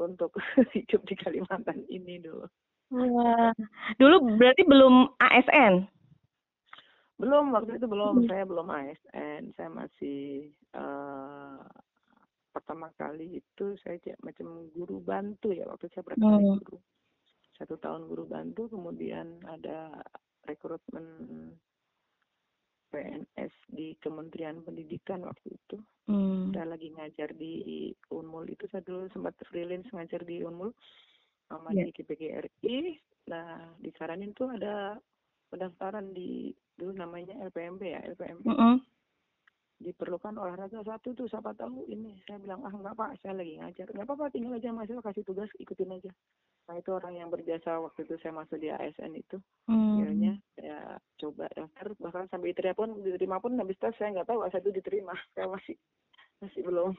untuk 0.01 0.33
hidup 0.73 1.05
di 1.05 1.13
Kalimantan 1.13 1.85
ini 1.93 2.17
dulu 2.17 2.49
Wah. 2.91 3.55
Dulu 3.95 4.35
berarti 4.35 4.67
belum 4.67 5.15
ASN. 5.15 5.87
Belum 7.21 7.53
waktu 7.53 7.77
itu 7.77 7.85
belum 7.85 8.15
Hmm. 8.17 8.27
saya 8.27 8.43
belum 8.43 8.67
ASN 8.67 9.41
saya 9.53 9.69
masih 9.69 10.19
eh 10.73 11.59
pertama 12.51 12.91
kali 12.93 13.39
itu 13.39 13.65
saya 13.79 13.95
macam 14.19 14.67
guru 14.69 14.99
bantu 14.99 15.53
ya 15.53 15.63
waktu 15.65 15.87
saya 15.87 16.03
berangkat 16.03 16.27
Hmm. 16.33 16.57
guru 16.59 16.77
satu 17.55 17.77
tahun 17.77 18.09
guru 18.09 18.25
bantu 18.25 18.67
kemudian 18.67 19.37
ada 19.45 19.93
rekrutmen 20.43 21.05
PNS 22.91 23.53
di 23.71 23.95
Kementerian 23.95 24.59
Pendidikan 24.59 25.23
waktu 25.23 25.55
itu. 25.55 25.79
Hmm. 26.11 26.51
Saya 26.51 26.75
lagi 26.75 26.91
ngajar 26.91 27.31
di 27.31 27.87
Unmul 28.11 28.51
itu 28.51 28.67
saya 28.67 28.83
dulu 28.83 29.07
sempat 29.09 29.31
freelance 29.47 29.87
ngajar 29.95 30.27
di 30.27 30.43
Unmul 30.43 30.75
sama 31.47 31.71
Ya. 31.71 31.87
di 31.87 31.95
KPGRI. 31.95 32.99
Nah, 33.31 33.47
disaranin 33.79 34.35
tuh 34.35 34.51
ada 34.51 34.99
pendaftaran 35.51 36.15
di 36.15 36.55
dulu 36.79 36.95
namanya 36.95 37.35
LPMP 37.51 37.91
ya, 37.91 37.99
LPMP. 38.15 38.47
Mm-mm. 38.47 38.79
Diperlukan 39.81 40.37
olahraga 40.39 40.79
satu 40.85 41.11
tuh 41.11 41.27
siapa 41.27 41.51
tahu 41.57 41.83
ini. 41.91 42.15
Saya 42.23 42.39
bilang, 42.39 42.63
"Ah, 42.63 42.71
enggak 42.71 42.95
Pak, 42.95 43.19
saya 43.19 43.35
lagi 43.35 43.59
ngajar." 43.59 43.91
"Enggak 43.91 44.07
apa-apa, 44.07 44.31
tinggal 44.31 44.55
aja 44.55 44.71
mahasiswa 44.71 45.03
kasih 45.03 45.25
tugas, 45.27 45.49
ikutin 45.59 45.91
aja." 45.91 46.11
Nah, 46.69 46.77
itu 46.77 46.89
orang 46.93 47.17
yang 47.17 47.29
berjasa 47.33 47.81
waktu 47.81 48.05
itu 48.07 48.15
saya 48.21 48.31
masuk 48.37 48.61
di 48.61 48.71
ASN 48.71 49.11
itu. 49.17 49.41
Hmm. 49.65 49.99
Akhirnya 49.99 50.33
saya 50.55 51.01
coba 51.17 51.49
daftar 51.51 51.87
bahkan 51.97 52.25
sampai 52.29 52.53
diterima 52.53 52.77
pun 52.77 52.89
diterima 53.01 53.37
pun 53.41 53.57
habis 53.57 53.77
tes 53.81 53.93
saya 53.97 54.13
nggak 54.13 54.29
tahu 54.29 54.45
asal 54.45 54.61
itu 54.61 54.71
diterima 54.77 55.13
saya 55.33 55.49
masih 55.49 55.75
masih 56.41 56.61
belum 56.65 56.93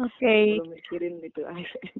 Oke. 0.00 0.36
belum 0.60 0.68
mikirin 0.72 1.16
itu 1.24 1.40
ASN 1.44 1.96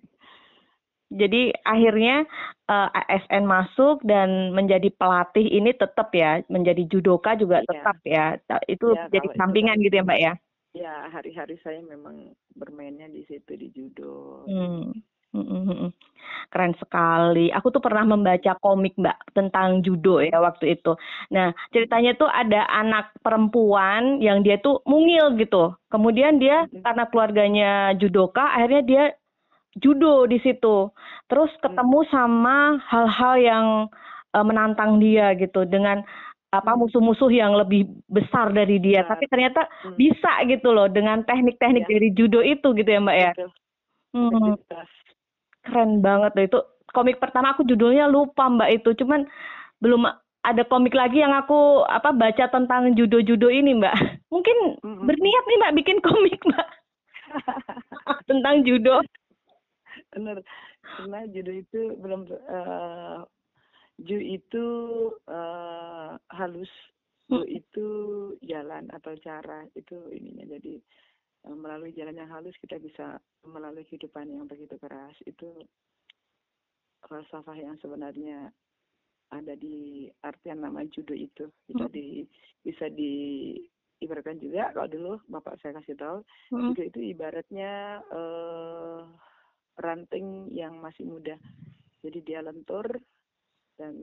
Jadi 1.07 1.55
akhirnya 1.63 2.27
eh, 2.67 2.89
ASN 2.91 3.47
masuk 3.47 4.03
dan 4.03 4.51
menjadi 4.51 4.91
pelatih 4.91 5.47
ini 5.47 5.71
tetap 5.71 6.11
ya, 6.11 6.43
menjadi 6.51 6.83
judoka 6.91 7.39
juga 7.39 7.63
Iya. 7.63 7.69
tetap 7.71 7.97
ya. 8.03 8.27
Itu 8.67 8.95
Ya, 8.95 9.07
jadi 9.07 9.27
itu 9.31 9.39
sampingan 9.39 9.79
kan- 9.79 9.85
gitu 9.87 9.95
ya, 9.95 10.05
Mbak 10.05 10.21
ya. 10.21 10.33
ya 10.75 10.95
hari-hari 11.09 11.57
saya 11.63 11.81
memang 11.81 12.35
bermainnya 12.53 13.07
di 13.09 13.23
situ 13.25 13.55
di 13.55 13.71
judo 13.71 14.45
Hmm. 14.47 14.93
Mm, 15.35 15.43
mm, 15.43 15.65
mm. 15.69 15.91
Keren 16.49 16.73
sekali. 16.81 17.53
Aku 17.53 17.69
tuh 17.69 17.83
pernah 17.83 18.07
membaca 18.07 18.57
komik 18.57 18.97
Mbak 18.97 19.37
tentang 19.37 19.85
judo 19.85 20.23
ya 20.23 20.41
waktu 20.41 20.75
itu. 20.75 20.97
Nah, 21.29 21.53
ceritanya 21.71 22.17
tuh 22.17 22.25
ada 22.27 22.65
anak 22.67 23.13
perempuan 23.21 24.19
yang 24.19 24.41
dia 24.41 24.57
tuh 24.57 24.81
mungil 24.89 25.37
gitu. 25.37 25.77
Kemudian 25.93 26.41
dia 26.41 26.65
karena 26.81 27.05
keluarganya 27.07 27.71
judoka, 27.95 28.49
akhirnya 28.49 28.83
dia 28.83 29.05
judo 29.77 30.25
di 30.27 30.41
situ. 30.41 30.89
Terus 31.29 31.53
ketemu 31.61 32.05
sama 32.09 32.81
hal-hal 32.89 33.35
yang 33.37 33.67
eh, 34.33 34.45
menantang 34.45 35.01
dia 35.01 35.33
gitu 35.35 35.65
dengan 35.65 36.05
apa 36.53 36.73
Hmm. 36.73 36.85
musuh-musuh 36.85 37.33
yang 37.33 37.57
lebih 37.57 37.85
besar 38.07 38.53
dari 38.53 38.77
dia. 38.77 39.01
Besar. 39.05 39.17
Tapi 39.17 39.25
ternyata 39.29 39.61
Hmm. 39.83 39.97
bisa 39.97 40.33
gitu 40.45 40.69
loh 40.73 40.89
dengan 40.89 41.25
teknik-teknik 41.25 41.85
Ya. 41.85 41.91
dari 41.97 42.09
judo 42.13 42.41
itu 42.41 42.73
gitu 42.73 42.87
ya 42.87 43.01
Mbak 43.01 43.17
ya. 43.17 43.33
Betul. 43.33 43.51
Hmm 44.13 44.57
keren 45.67 45.99
banget 45.99 46.31
loh 46.39 46.45
itu 46.47 46.59
komik 46.95 47.19
pertama 47.19 47.51
aku 47.51 47.67
judulnya 47.67 48.07
lupa 48.07 48.47
mbak 48.47 48.81
itu 48.81 48.95
cuman 49.03 49.27
belum 49.83 50.07
ada 50.47 50.63
komik 50.63 50.95
lagi 50.95 51.19
yang 51.19 51.35
aku 51.35 51.83
apa 51.83 52.15
baca 52.15 52.47
tentang 52.47 52.95
judo-judo 52.95 53.51
ini 53.51 53.75
mbak 53.75 53.93
mungkin 54.31 54.79
Mm-mm. 54.81 55.05
berniat 55.05 55.45
nih 55.45 55.59
mbak 55.59 55.75
bikin 55.75 55.99
komik 55.99 56.39
mbak 56.47 56.69
tentang 58.31 58.63
judo 58.63 59.03
benar 60.17 60.41
karena 60.97 61.29
judo 61.29 61.53
itu 61.53 61.81
belum 62.01 62.25
eh 62.33 63.21
ju 64.01 64.17
itu 64.17 64.65
eh, 65.29 66.13
halus. 66.33 66.73
Ju 67.29 67.43
Hmm. 67.43 67.43
itu 67.43 67.87
jalan 68.47 68.87
atau 68.95 69.13
cara 69.19 69.67
itu 69.75 69.99
ininya. 70.15 70.47
Jadi 70.47 70.79
eh, 71.45 71.57
melalui 71.57 71.93
jalan 71.93 72.17
yang 72.17 72.31
halus 72.31 72.57
kita 72.63 72.81
bisa 72.81 73.19
melalui 73.45 73.85
kehidupan 73.85 74.31
yang 74.31 74.49
begitu 74.49 74.79
keras. 74.81 75.17
Itu 75.27 75.67
falsafah 77.07 77.59
yang 77.59 77.77
sebenarnya 77.83 78.51
ada 79.35 79.55
di 79.59 80.07
artian 80.23 80.63
nama 80.63 80.87
judo 80.87 81.13
itu. 81.13 81.51
Bisa 81.67 81.91
Hmm. 81.91 81.95
di 81.95 82.23
bisa 82.63 82.87
di 82.89 83.13
ibaratkan 83.99 84.39
juga 84.39 84.71
kalau 84.77 84.89
dulu 84.93 85.13
bapak 85.27 85.57
saya 85.65 85.81
kasih 85.81 85.97
tahu 85.97 86.19
Mm, 86.53 86.77
judo 86.77 86.83
itu 86.85 87.01
ibaratnya 87.17 88.05
eh 88.13 89.03
ranting 89.77 90.51
yang 90.53 90.81
masih 90.81 91.05
muda. 91.05 91.37
Jadi 92.01 92.19
dia 92.25 92.41
lentur 92.41 92.87
dan 93.77 93.95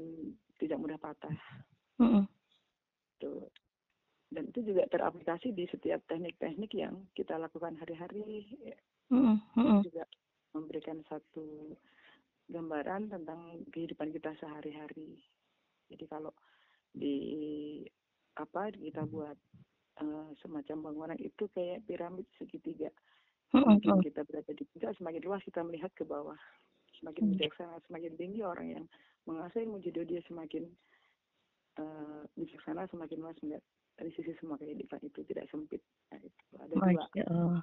tidak 0.62 0.78
mudah 0.80 1.00
patah. 1.02 1.34
mm, 1.98 2.24
Tuh. 3.22 3.50
Dan 4.34 4.50
itu 4.50 4.66
juga 4.74 4.90
teraplikasi 4.90 5.54
di 5.54 5.70
setiap 5.70 6.02
teknik-teknik 6.10 6.74
yang 6.74 7.06
kita 7.14 7.38
lakukan 7.38 7.78
hari-hari. 7.78 8.50
Mm, 9.14 9.38
mm, 9.54 9.80
Juga 9.86 10.06
memberikan 10.54 11.02
satu 11.06 11.78
gambaran 12.50 13.14
tentang 13.14 13.62
kehidupan 13.70 14.10
kita 14.14 14.34
sehari-hari. 14.42 15.22
Jadi 15.90 16.06
kalau 16.10 16.34
di 16.94 17.18
apa 18.38 18.74
kita 18.74 19.06
buat 19.06 19.38
eh, 20.02 20.30
semacam 20.42 20.78
bangunan 20.90 21.20
itu 21.22 21.46
kayak 21.54 21.86
piramid 21.86 22.26
segitiga. 22.38 22.90
Mm, 23.54 23.62
Semakin 23.62 23.94
mm. 24.02 24.04
kita 24.10 24.22
berada 24.26 24.52
di 24.52 24.64
puncak, 24.70 24.92
semakin 24.98 25.22
luas 25.24 25.42
kita 25.46 25.62
melihat 25.62 25.92
ke 25.94 26.04
bawah. 26.04 26.38
Semakin 27.00 27.36
bijaksana, 27.36 27.78
semakin 27.86 28.12
tinggi 28.18 28.42
orang 28.42 28.68
yang 28.80 28.86
menguasai 29.30 29.64
ilmu 29.64 29.80
dia 29.84 30.22
semakin 30.28 30.64
eh, 31.80 32.22
bijaksana, 32.36 32.90
semakin 32.92 33.18
luas 33.22 33.38
melihat 33.46 33.64
dari 33.94 34.10
sisi 34.18 34.34
semua 34.42 34.58
kehidupan 34.58 35.00
itu 35.06 35.22
tidak 35.30 35.46
sempit. 35.54 35.82
Nah, 36.10 36.20
itu 36.20 36.54
ada 36.58 36.74
dua 36.74 36.90
Allah. 37.30 37.62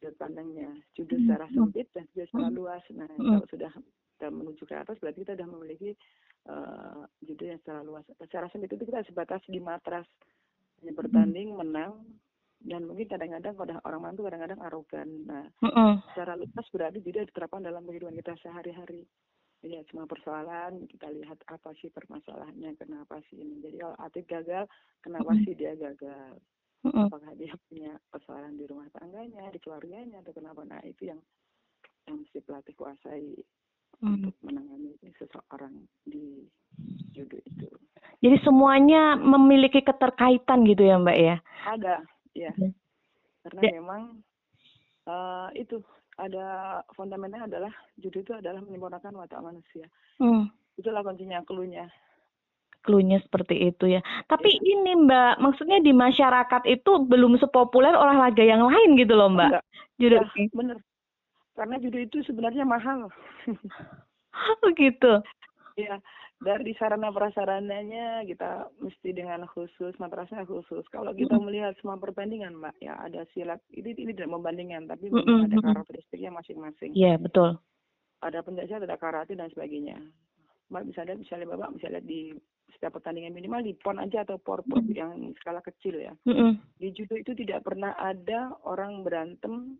sudut 0.00 0.16
pandangnya, 0.16 0.72
judo 0.96 1.12
Hmm, 1.12 1.28
secara 1.28 1.44
hmm. 1.44 1.56
sempit 1.60 1.86
dan 1.92 2.04
juga 2.16 2.24
secara 2.32 2.48
luas. 2.48 2.82
Nah, 2.96 3.10
kalau 3.12 3.46
sudah 3.52 3.72
kita 4.16 4.26
menuju 4.32 4.62
ke 4.64 4.74
atas, 4.76 4.96
berarti 4.96 5.18
kita 5.28 5.36
sudah 5.36 5.48
memiliki 5.52 5.90
eh, 6.48 7.02
judo 7.20 7.44
yang 7.44 7.60
secara 7.60 7.80
luas. 7.84 8.04
Secara 8.16 8.48
sempit 8.48 8.72
itu 8.72 8.88
kita 8.88 9.04
sebatas 9.04 9.44
di 9.44 9.60
matras, 9.60 10.08
hanya 10.80 10.96
bertanding, 10.96 11.52
menang, 11.52 12.00
dan 12.60 12.84
mungkin 12.84 13.08
kadang-kadang 13.08 13.56
kalau 13.56 13.80
orang 13.88 14.02
mantu 14.04 14.20
kadang-kadang 14.28 14.60
arogan. 14.60 15.08
Nah, 15.24 15.44
Mm, 15.64 15.72
mm. 15.72 15.94
secara 16.12 16.36
luas 16.36 16.68
berarti 16.68 16.98
juga 17.00 17.24
diterapkan 17.24 17.64
dalam 17.64 17.82
kehidupan 17.88 18.16
kita 18.20 18.36
sehari-hari. 18.44 19.08
Lihat 19.60 19.88
semua 19.92 20.08
persoalan, 20.08 20.88
kita 20.88 21.08
lihat 21.12 21.40
apa 21.48 21.72
sih 21.80 21.92
permasalahannya, 21.92 22.80
kenapa 22.80 23.20
sih 23.28 23.40
ini. 23.40 23.60
Jadi 23.60 23.76
kalau 23.80 23.96
atlet 24.00 24.26
gagal, 24.28 24.64
kenapa 25.04 25.30
Mm. 25.36 25.40
sih 25.44 25.52
dia 25.56 25.72
gagal? 25.76 26.32
Mm, 26.84 26.92
mm. 26.92 27.06
Apakah 27.08 27.32
dia 27.36 27.52
punya 27.68 27.92
persoalan 28.08 28.56
di 28.56 28.64
rumah 28.64 28.88
tangganya, 28.96 29.52
di 29.52 29.58
keluarganya, 29.60 30.20
atau 30.24 30.32
kenapa? 30.32 30.64
Nah 30.64 30.80
itu 30.84 31.12
yang 31.12 31.20
yang 32.08 32.24
mesti 32.24 32.40
pelatih 32.44 32.76
kuasai 32.76 33.36
Mm. 34.00 34.16
untuk 34.16 34.34
menangani 34.40 34.96
seseorang 35.16 35.76
di 36.08 36.48
judo 37.12 37.36
itu. 37.44 37.68
Jadi 38.20 38.36
semuanya 38.44 39.16
memiliki 39.16 39.84
keterkaitan 39.84 40.64
gitu 40.64 40.88
ya 40.88 40.96
mbak 40.96 41.18
ya. 41.20 41.36
Ada, 41.68 42.00
ya. 42.34 42.52
Hmm. 42.54 42.72
Karena 43.46 43.60
Ya. 43.66 43.72
memang 43.80 44.02
eh, 45.08 45.48
itu 45.64 45.80
ada 46.20 46.80
fundamentalnya 46.92 47.48
adalah 47.48 47.72
judo 47.96 48.20
itu 48.20 48.32
adalah 48.36 48.60
menyempurnakan 48.60 49.16
watak 49.16 49.40
manusia. 49.40 49.88
Hmm. 50.20 50.52
Itulah 50.76 51.00
kuncinya, 51.00 51.40
klunya. 51.42 51.88
Cluenya 52.80 53.20
seperti 53.20 53.68
itu 53.68 53.92
ya. 53.92 54.00
Tapi 54.24 54.56
ini 54.56 54.96
Mbak, 55.04 55.40
maksudnya 55.44 55.84
di 55.84 55.92
masyarakat 55.92 56.64
itu 56.64 57.04
belum 57.04 57.36
sepopuler 57.36 57.92
olahraga 57.92 58.40
yang 58.40 58.64
lain 58.64 58.96
gitu 58.96 59.12
loh 59.12 59.28
Mbak. 59.28 59.48
Enggak, 59.52 59.64
Judo 60.00 60.16
ya, 60.16 60.24
bener. 60.56 60.78
Karena 61.52 61.76
judo 61.76 61.98
itu 62.00 62.24
sebenarnya 62.24 62.64
mahal. 62.64 63.08
Oh 64.62 64.70
gitu. 64.78 65.20
Ya, 65.74 65.98
dari 66.40 66.72
sarana 66.80 67.12
prasarananya 67.12 68.24
kita 68.24 68.72
mesti 68.80 69.12
dengan 69.12 69.44
khusus, 69.44 69.92
matrasnya 70.00 70.48
khusus. 70.48 70.82
Kalau 70.88 71.12
kita 71.12 71.36
melihat 71.36 71.76
semua 71.78 72.00
perbandingan, 72.00 72.56
Mbak, 72.56 72.80
ya 72.80 72.96
ada 72.96 73.28
silat. 73.36 73.60
Ini 73.68 73.92
ini 73.92 74.16
tidak 74.16 74.32
membandingkan, 74.32 74.88
tapi 74.88 75.12
Mm-mm, 75.12 75.44
memang 75.44 75.52
ada 75.52 75.56
karakteristiknya 75.60 76.32
masing-masing. 76.32 76.96
Iya 76.96 77.20
betul. 77.20 77.60
Ada 78.24 78.40
pencaksilat, 78.40 78.88
ada 78.88 78.96
karate 78.96 79.36
dan 79.36 79.52
sebagainya. 79.52 80.00
Mbak 80.72 80.84
bisa 80.88 81.00
lihat, 81.04 81.18
misalnya 81.20 81.46
Bapak 81.52 81.76
bisa 81.76 81.86
lihat 81.92 82.06
di 82.08 82.32
setiap 82.72 82.96
pertandingan 82.96 83.36
minimal 83.36 83.60
di 83.60 83.76
pon 83.76 84.00
aja 84.00 84.24
atau 84.24 84.40
por 84.40 84.64
por 84.64 84.80
Mm. 84.80 84.96
yang 84.96 85.12
skala 85.42 85.60
kecil 85.60 86.00
ya. 86.00 86.16
Mm-mm. 86.24 86.56
Di 86.80 86.88
judo 86.96 87.20
itu 87.20 87.36
tidak 87.36 87.68
pernah 87.68 87.92
ada 88.00 88.56
orang 88.64 89.04
berantem 89.04 89.76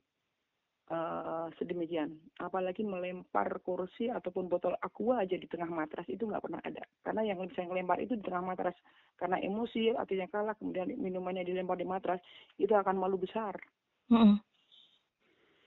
eh, 0.90 1.46
sedemikian. 1.56 2.10
Apalagi 2.42 2.82
melempar 2.82 3.62
kursi 3.62 4.10
ataupun 4.10 4.50
botol 4.50 4.74
aqua 4.82 5.22
aja 5.22 5.38
di 5.38 5.46
tengah 5.46 5.70
matras 5.70 6.04
itu 6.10 6.26
nggak 6.26 6.42
pernah 6.42 6.60
ada. 6.66 6.82
Karena 7.06 7.22
yang 7.30 7.38
bisa 7.46 7.62
ngelempar 7.62 8.02
itu 8.02 8.18
di 8.18 8.24
tengah 8.26 8.42
matras. 8.42 8.74
Karena 9.14 9.38
emosi, 9.38 9.94
artinya 9.94 10.26
kalah, 10.26 10.56
kemudian 10.58 10.90
minumannya 10.98 11.46
dilempar 11.46 11.78
di 11.78 11.86
matras, 11.86 12.18
itu 12.58 12.72
akan 12.74 12.98
malu 12.98 13.20
besar. 13.20 13.54
Mm-mm. 14.10 14.42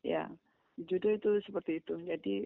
Ya, 0.03 0.27
di 0.75 0.83
judo 0.83 1.07
itu 1.13 1.39
seperti 1.47 1.79
itu. 1.79 1.95
Jadi 2.03 2.43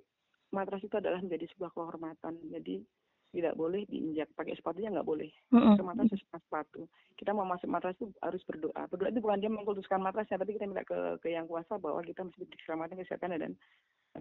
matras 0.53 0.85
itu 0.85 0.93
adalah 0.93 1.17
menjadi 1.23 1.49
sebuah 1.55 1.73
kehormatan. 1.73 2.37
Jadi 2.53 2.85
tidak 3.31 3.53
boleh 3.59 3.83
diinjak. 3.87 4.31
Pakai 4.33 4.55
sepatunya 4.55 4.93
nggak 4.93 5.07
boleh. 5.07 5.31
Ke 5.51 5.83
matras 5.83 6.11
harus 6.11 6.25
pakai 6.31 6.43
sepatu. 6.47 6.81
Kita 7.19 7.31
mau 7.35 7.45
masuk 7.47 7.69
matras 7.69 7.95
itu 7.99 8.09
harus 8.23 8.41
berdoa. 8.47 8.83
Berdoa 8.87 9.09
itu 9.11 9.19
bukan 9.19 9.39
dia 9.41 9.51
mengkultuskan 9.51 9.99
matrasnya, 9.99 10.39
tapi 10.39 10.55
kita 10.55 10.65
minta 10.69 10.87
ke, 10.87 11.19
ke 11.19 11.33
yang 11.33 11.45
kuasa 11.45 11.75
bahwa 11.81 11.99
kita 12.05 12.23
mesti 12.23 12.47
diselamatkan 12.47 13.01
kesehatan 13.03 13.35
dan 13.35 13.53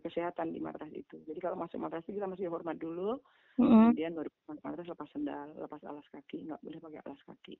kesehatan 0.03 0.53
di 0.53 0.61
matras 0.61 0.92
itu. 0.92 1.16
Jadi 1.25 1.38
kalau 1.40 1.57
masuk 1.57 1.81
matras 1.81 2.05
itu 2.05 2.21
kita 2.21 2.29
mesti 2.29 2.45
hormat 2.51 2.77
dulu, 2.77 3.16
Mm-mm. 3.57 3.92
kemudian 3.92 4.12
baru 4.12 4.29
masuk 4.51 4.64
matras 4.64 4.87
lepas 4.88 5.09
sendal, 5.14 5.49
lepas 5.57 5.81
alas 5.88 6.07
kaki, 6.12 6.51
nggak 6.51 6.61
boleh 6.61 6.79
pakai 6.83 7.01
alas 7.07 7.23
kaki. 7.25 7.57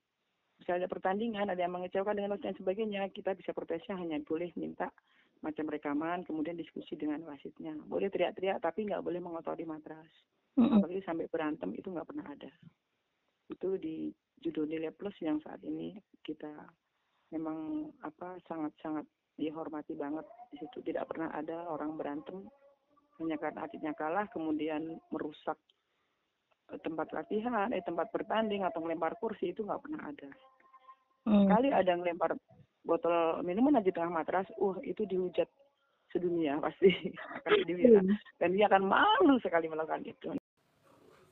misalnya 0.57 0.89
ada 0.89 0.93
pertandingan 0.93 1.47
ada 1.53 1.61
yang 1.61 1.73
mengecewakan 1.77 2.17
dengan 2.17 2.41
dan 2.41 2.57
sebagainya 2.57 3.09
kita 3.13 3.37
bisa 3.37 3.53
protesnya 3.53 3.97
hanya 4.01 4.17
boleh 4.25 4.51
minta 4.57 4.89
macam 5.45 5.69
rekaman 5.69 6.25
kemudian 6.25 6.57
diskusi 6.57 6.97
dengan 6.97 7.21
wasitnya 7.29 7.77
boleh 7.85 8.09
teriak-teriak 8.09 8.65
tapi 8.65 8.89
nggak 8.89 9.05
boleh 9.05 9.21
mengotori 9.21 9.69
matras 9.69 10.09
apalagi 10.57 11.03
sampai 11.05 11.27
berantem 11.29 11.71
itu 11.77 11.93
nggak 11.93 12.09
pernah 12.09 12.27
ada. 12.29 12.51
Itu 13.53 13.77
di 13.77 14.09
judo 14.41 14.65
nilai 14.65 14.93
plus 14.93 15.17
yang 15.21 15.41
saat 15.45 15.61
ini 15.65 15.97
kita 16.25 16.51
memang 17.33 17.91
apa 18.01 18.41
sangat-sangat 18.49 19.05
dihormati 19.37 19.93
banget. 19.93 20.25
Di 20.53 20.57
situ 20.65 20.81
tidak 20.81 21.13
pernah 21.13 21.29
ada 21.33 21.69
orang 21.69 21.97
berantem 22.01 22.49
hanya 23.21 23.37
karena 23.41 23.65
atletnya 23.65 23.93
kalah 23.97 24.29
kemudian 24.29 25.01
merusak 25.09 25.57
eh, 26.73 26.81
tempat 26.85 27.09
latihan 27.17 27.73
eh 27.73 27.81
tempat 27.81 28.13
bertanding 28.13 28.65
atau 28.65 28.85
melempar 28.85 29.17
kursi 29.17 29.53
itu 29.53 29.65
nggak 29.65 29.83
pernah 29.85 30.03
ada. 30.09 30.31
Hmm. 31.27 31.51
kali 31.51 31.75
ada 31.75 31.91
yang 31.91 32.07
lempar 32.07 32.39
botol 32.87 33.43
minuman 33.43 33.83
aja 33.83 33.91
tengah 33.91 34.23
matras, 34.23 34.47
uh 34.63 34.79
itu 34.87 35.03
dihujat 35.11 35.51
sedunia 36.15 36.55
pasti 36.65 36.89
akan 37.43 37.67
dihujat 37.67 38.05
dan 38.39 38.49
dia 38.55 38.71
akan 38.71 38.87
malu 38.87 39.35
sekali 39.43 39.67
melakukan 39.67 40.07
itu. 40.07 40.31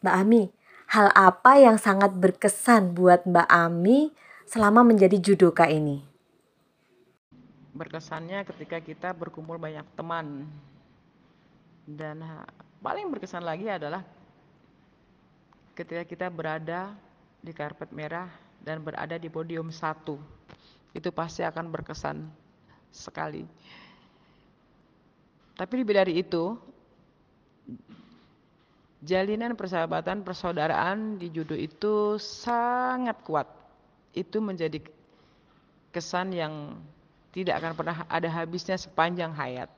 Mbak 0.04 0.20
Ami, 0.20 0.52
hal 0.92 1.08
apa 1.16 1.56
yang 1.56 1.80
sangat 1.80 2.12
berkesan 2.12 2.92
buat 2.92 3.24
Mbak 3.24 3.48
Ami 3.48 4.12
selama 4.44 4.84
menjadi 4.84 5.16
judoka 5.16 5.64
ini? 5.64 6.04
Berkesannya 7.72 8.44
ketika 8.44 8.84
kita 8.84 9.16
berkumpul 9.16 9.56
banyak 9.56 9.80
teman. 9.96 10.44
Dan 11.88 12.20
paling 12.84 13.08
berkesan 13.08 13.48
lagi 13.48 13.64
adalah 13.64 14.04
ketika 15.72 16.04
kita 16.04 16.28
berada 16.28 16.92
di 17.40 17.56
karpet 17.56 17.88
merah 17.88 18.28
dan 18.60 18.84
berada 18.84 19.16
di 19.16 19.32
podium 19.32 19.72
satu. 19.72 20.20
Itu 20.92 21.16
pasti 21.16 21.48
akan 21.48 21.72
berkesan 21.72 22.28
sekali. 22.92 23.48
Tapi 25.56 25.74
lebih 25.80 25.96
dari 25.96 26.20
itu, 26.20 26.60
jalinan 29.04 29.52
persahabatan, 29.54 30.24
persaudaraan 30.24 31.20
di 31.20 31.28
judo 31.28 31.52
itu 31.52 32.16
sangat 32.18 33.20
kuat. 33.22 33.46
Itu 34.16 34.40
menjadi 34.40 34.80
kesan 35.92 36.32
yang 36.32 36.80
tidak 37.30 37.60
akan 37.62 37.72
pernah 37.76 37.96
ada 38.08 38.28
habisnya 38.32 38.80
sepanjang 38.80 39.30
hayat. 39.36 39.68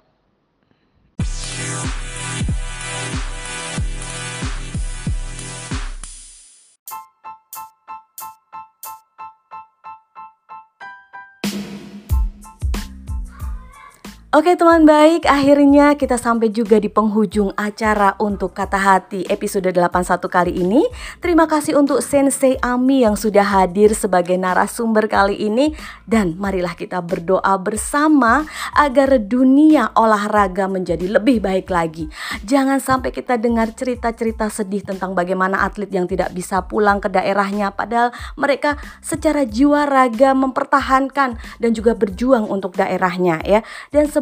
Oke 14.37 14.53
teman 14.53 14.85
baik, 14.85 15.25
akhirnya 15.25 15.97
kita 15.97 16.21
sampai 16.21 16.53
juga 16.53 16.77
di 16.77 16.93
penghujung 16.93 17.57
acara 17.57 18.21
untuk 18.21 18.53
Kata 18.53 18.77
Hati 18.77 19.25
episode 19.33 19.65
81 19.65 20.29
kali 20.29 20.53
ini. 20.61 20.85
Terima 21.25 21.49
kasih 21.49 21.81
untuk 21.81 22.05
Sensei 22.05 22.61
Ami 22.61 23.01
yang 23.01 23.17
sudah 23.17 23.41
hadir 23.41 23.97
sebagai 23.97 24.37
narasumber 24.37 25.09
kali 25.09 25.41
ini 25.41 25.73
dan 26.05 26.37
marilah 26.37 26.77
kita 26.77 27.01
berdoa 27.01 27.57
bersama 27.57 28.45
agar 28.77 29.17
dunia 29.25 29.97
olahraga 29.97 30.69
menjadi 30.69 31.17
lebih 31.17 31.41
baik 31.41 31.73
lagi. 31.73 32.05
Jangan 32.45 32.77
sampai 32.77 33.17
kita 33.17 33.41
dengar 33.41 33.73
cerita-cerita 33.73 34.53
sedih 34.53 34.85
tentang 34.85 35.17
bagaimana 35.17 35.65
atlet 35.65 35.89
yang 35.89 36.05
tidak 36.05 36.29
bisa 36.37 36.61
pulang 36.69 37.01
ke 37.01 37.09
daerahnya 37.09 37.73
padahal 37.73 38.13
mereka 38.37 38.77
secara 39.01 39.49
jiwa 39.49 39.89
raga 39.89 40.37
mempertahankan 40.37 41.41
dan 41.57 41.71
juga 41.73 41.97
berjuang 41.97 42.45
untuk 42.53 42.77
daerahnya 42.77 43.41
ya. 43.41 43.65
Dan 43.89 44.13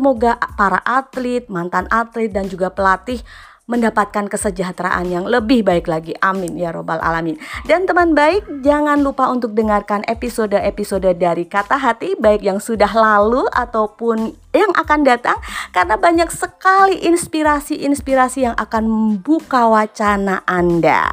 para 0.60 0.84
atlet, 0.84 1.48
mantan 1.48 1.88
atlet 1.88 2.28
dan 2.28 2.44
juga 2.52 2.68
pelatih 2.68 3.24
mendapatkan 3.64 4.28
kesejahteraan 4.28 5.08
yang 5.08 5.24
lebih 5.24 5.64
baik 5.64 5.88
lagi. 5.88 6.12
Amin 6.20 6.60
ya 6.60 6.68
robbal 6.68 7.00
alamin. 7.00 7.40
Dan 7.64 7.88
teman 7.88 8.12
baik, 8.12 8.60
jangan 8.60 9.00
lupa 9.00 9.32
untuk 9.32 9.56
dengarkan 9.56 10.04
episode-episode 10.04 11.08
dari 11.16 11.48
Kata 11.48 11.80
Hati 11.80 12.12
baik 12.20 12.44
yang 12.44 12.60
sudah 12.60 12.92
lalu 12.92 13.48
ataupun 13.56 14.36
yang 14.52 14.70
akan 14.76 15.00
datang 15.08 15.40
karena 15.72 15.96
banyak 15.96 16.28
sekali 16.28 17.00
inspirasi-inspirasi 17.08 18.52
yang 18.52 18.56
akan 18.60 18.84
membuka 18.84 19.64
wacana 19.66 20.44
Anda. 20.44 21.08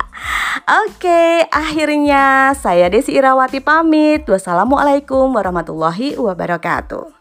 Oke, 0.67 1.47
akhirnya 1.47 2.51
saya 2.59 2.91
Desi 2.91 3.15
Irawati 3.15 3.63
pamit. 3.63 4.27
Wassalamualaikum 4.27 5.31
warahmatullahi 5.31 6.19
wabarakatuh. 6.19 7.20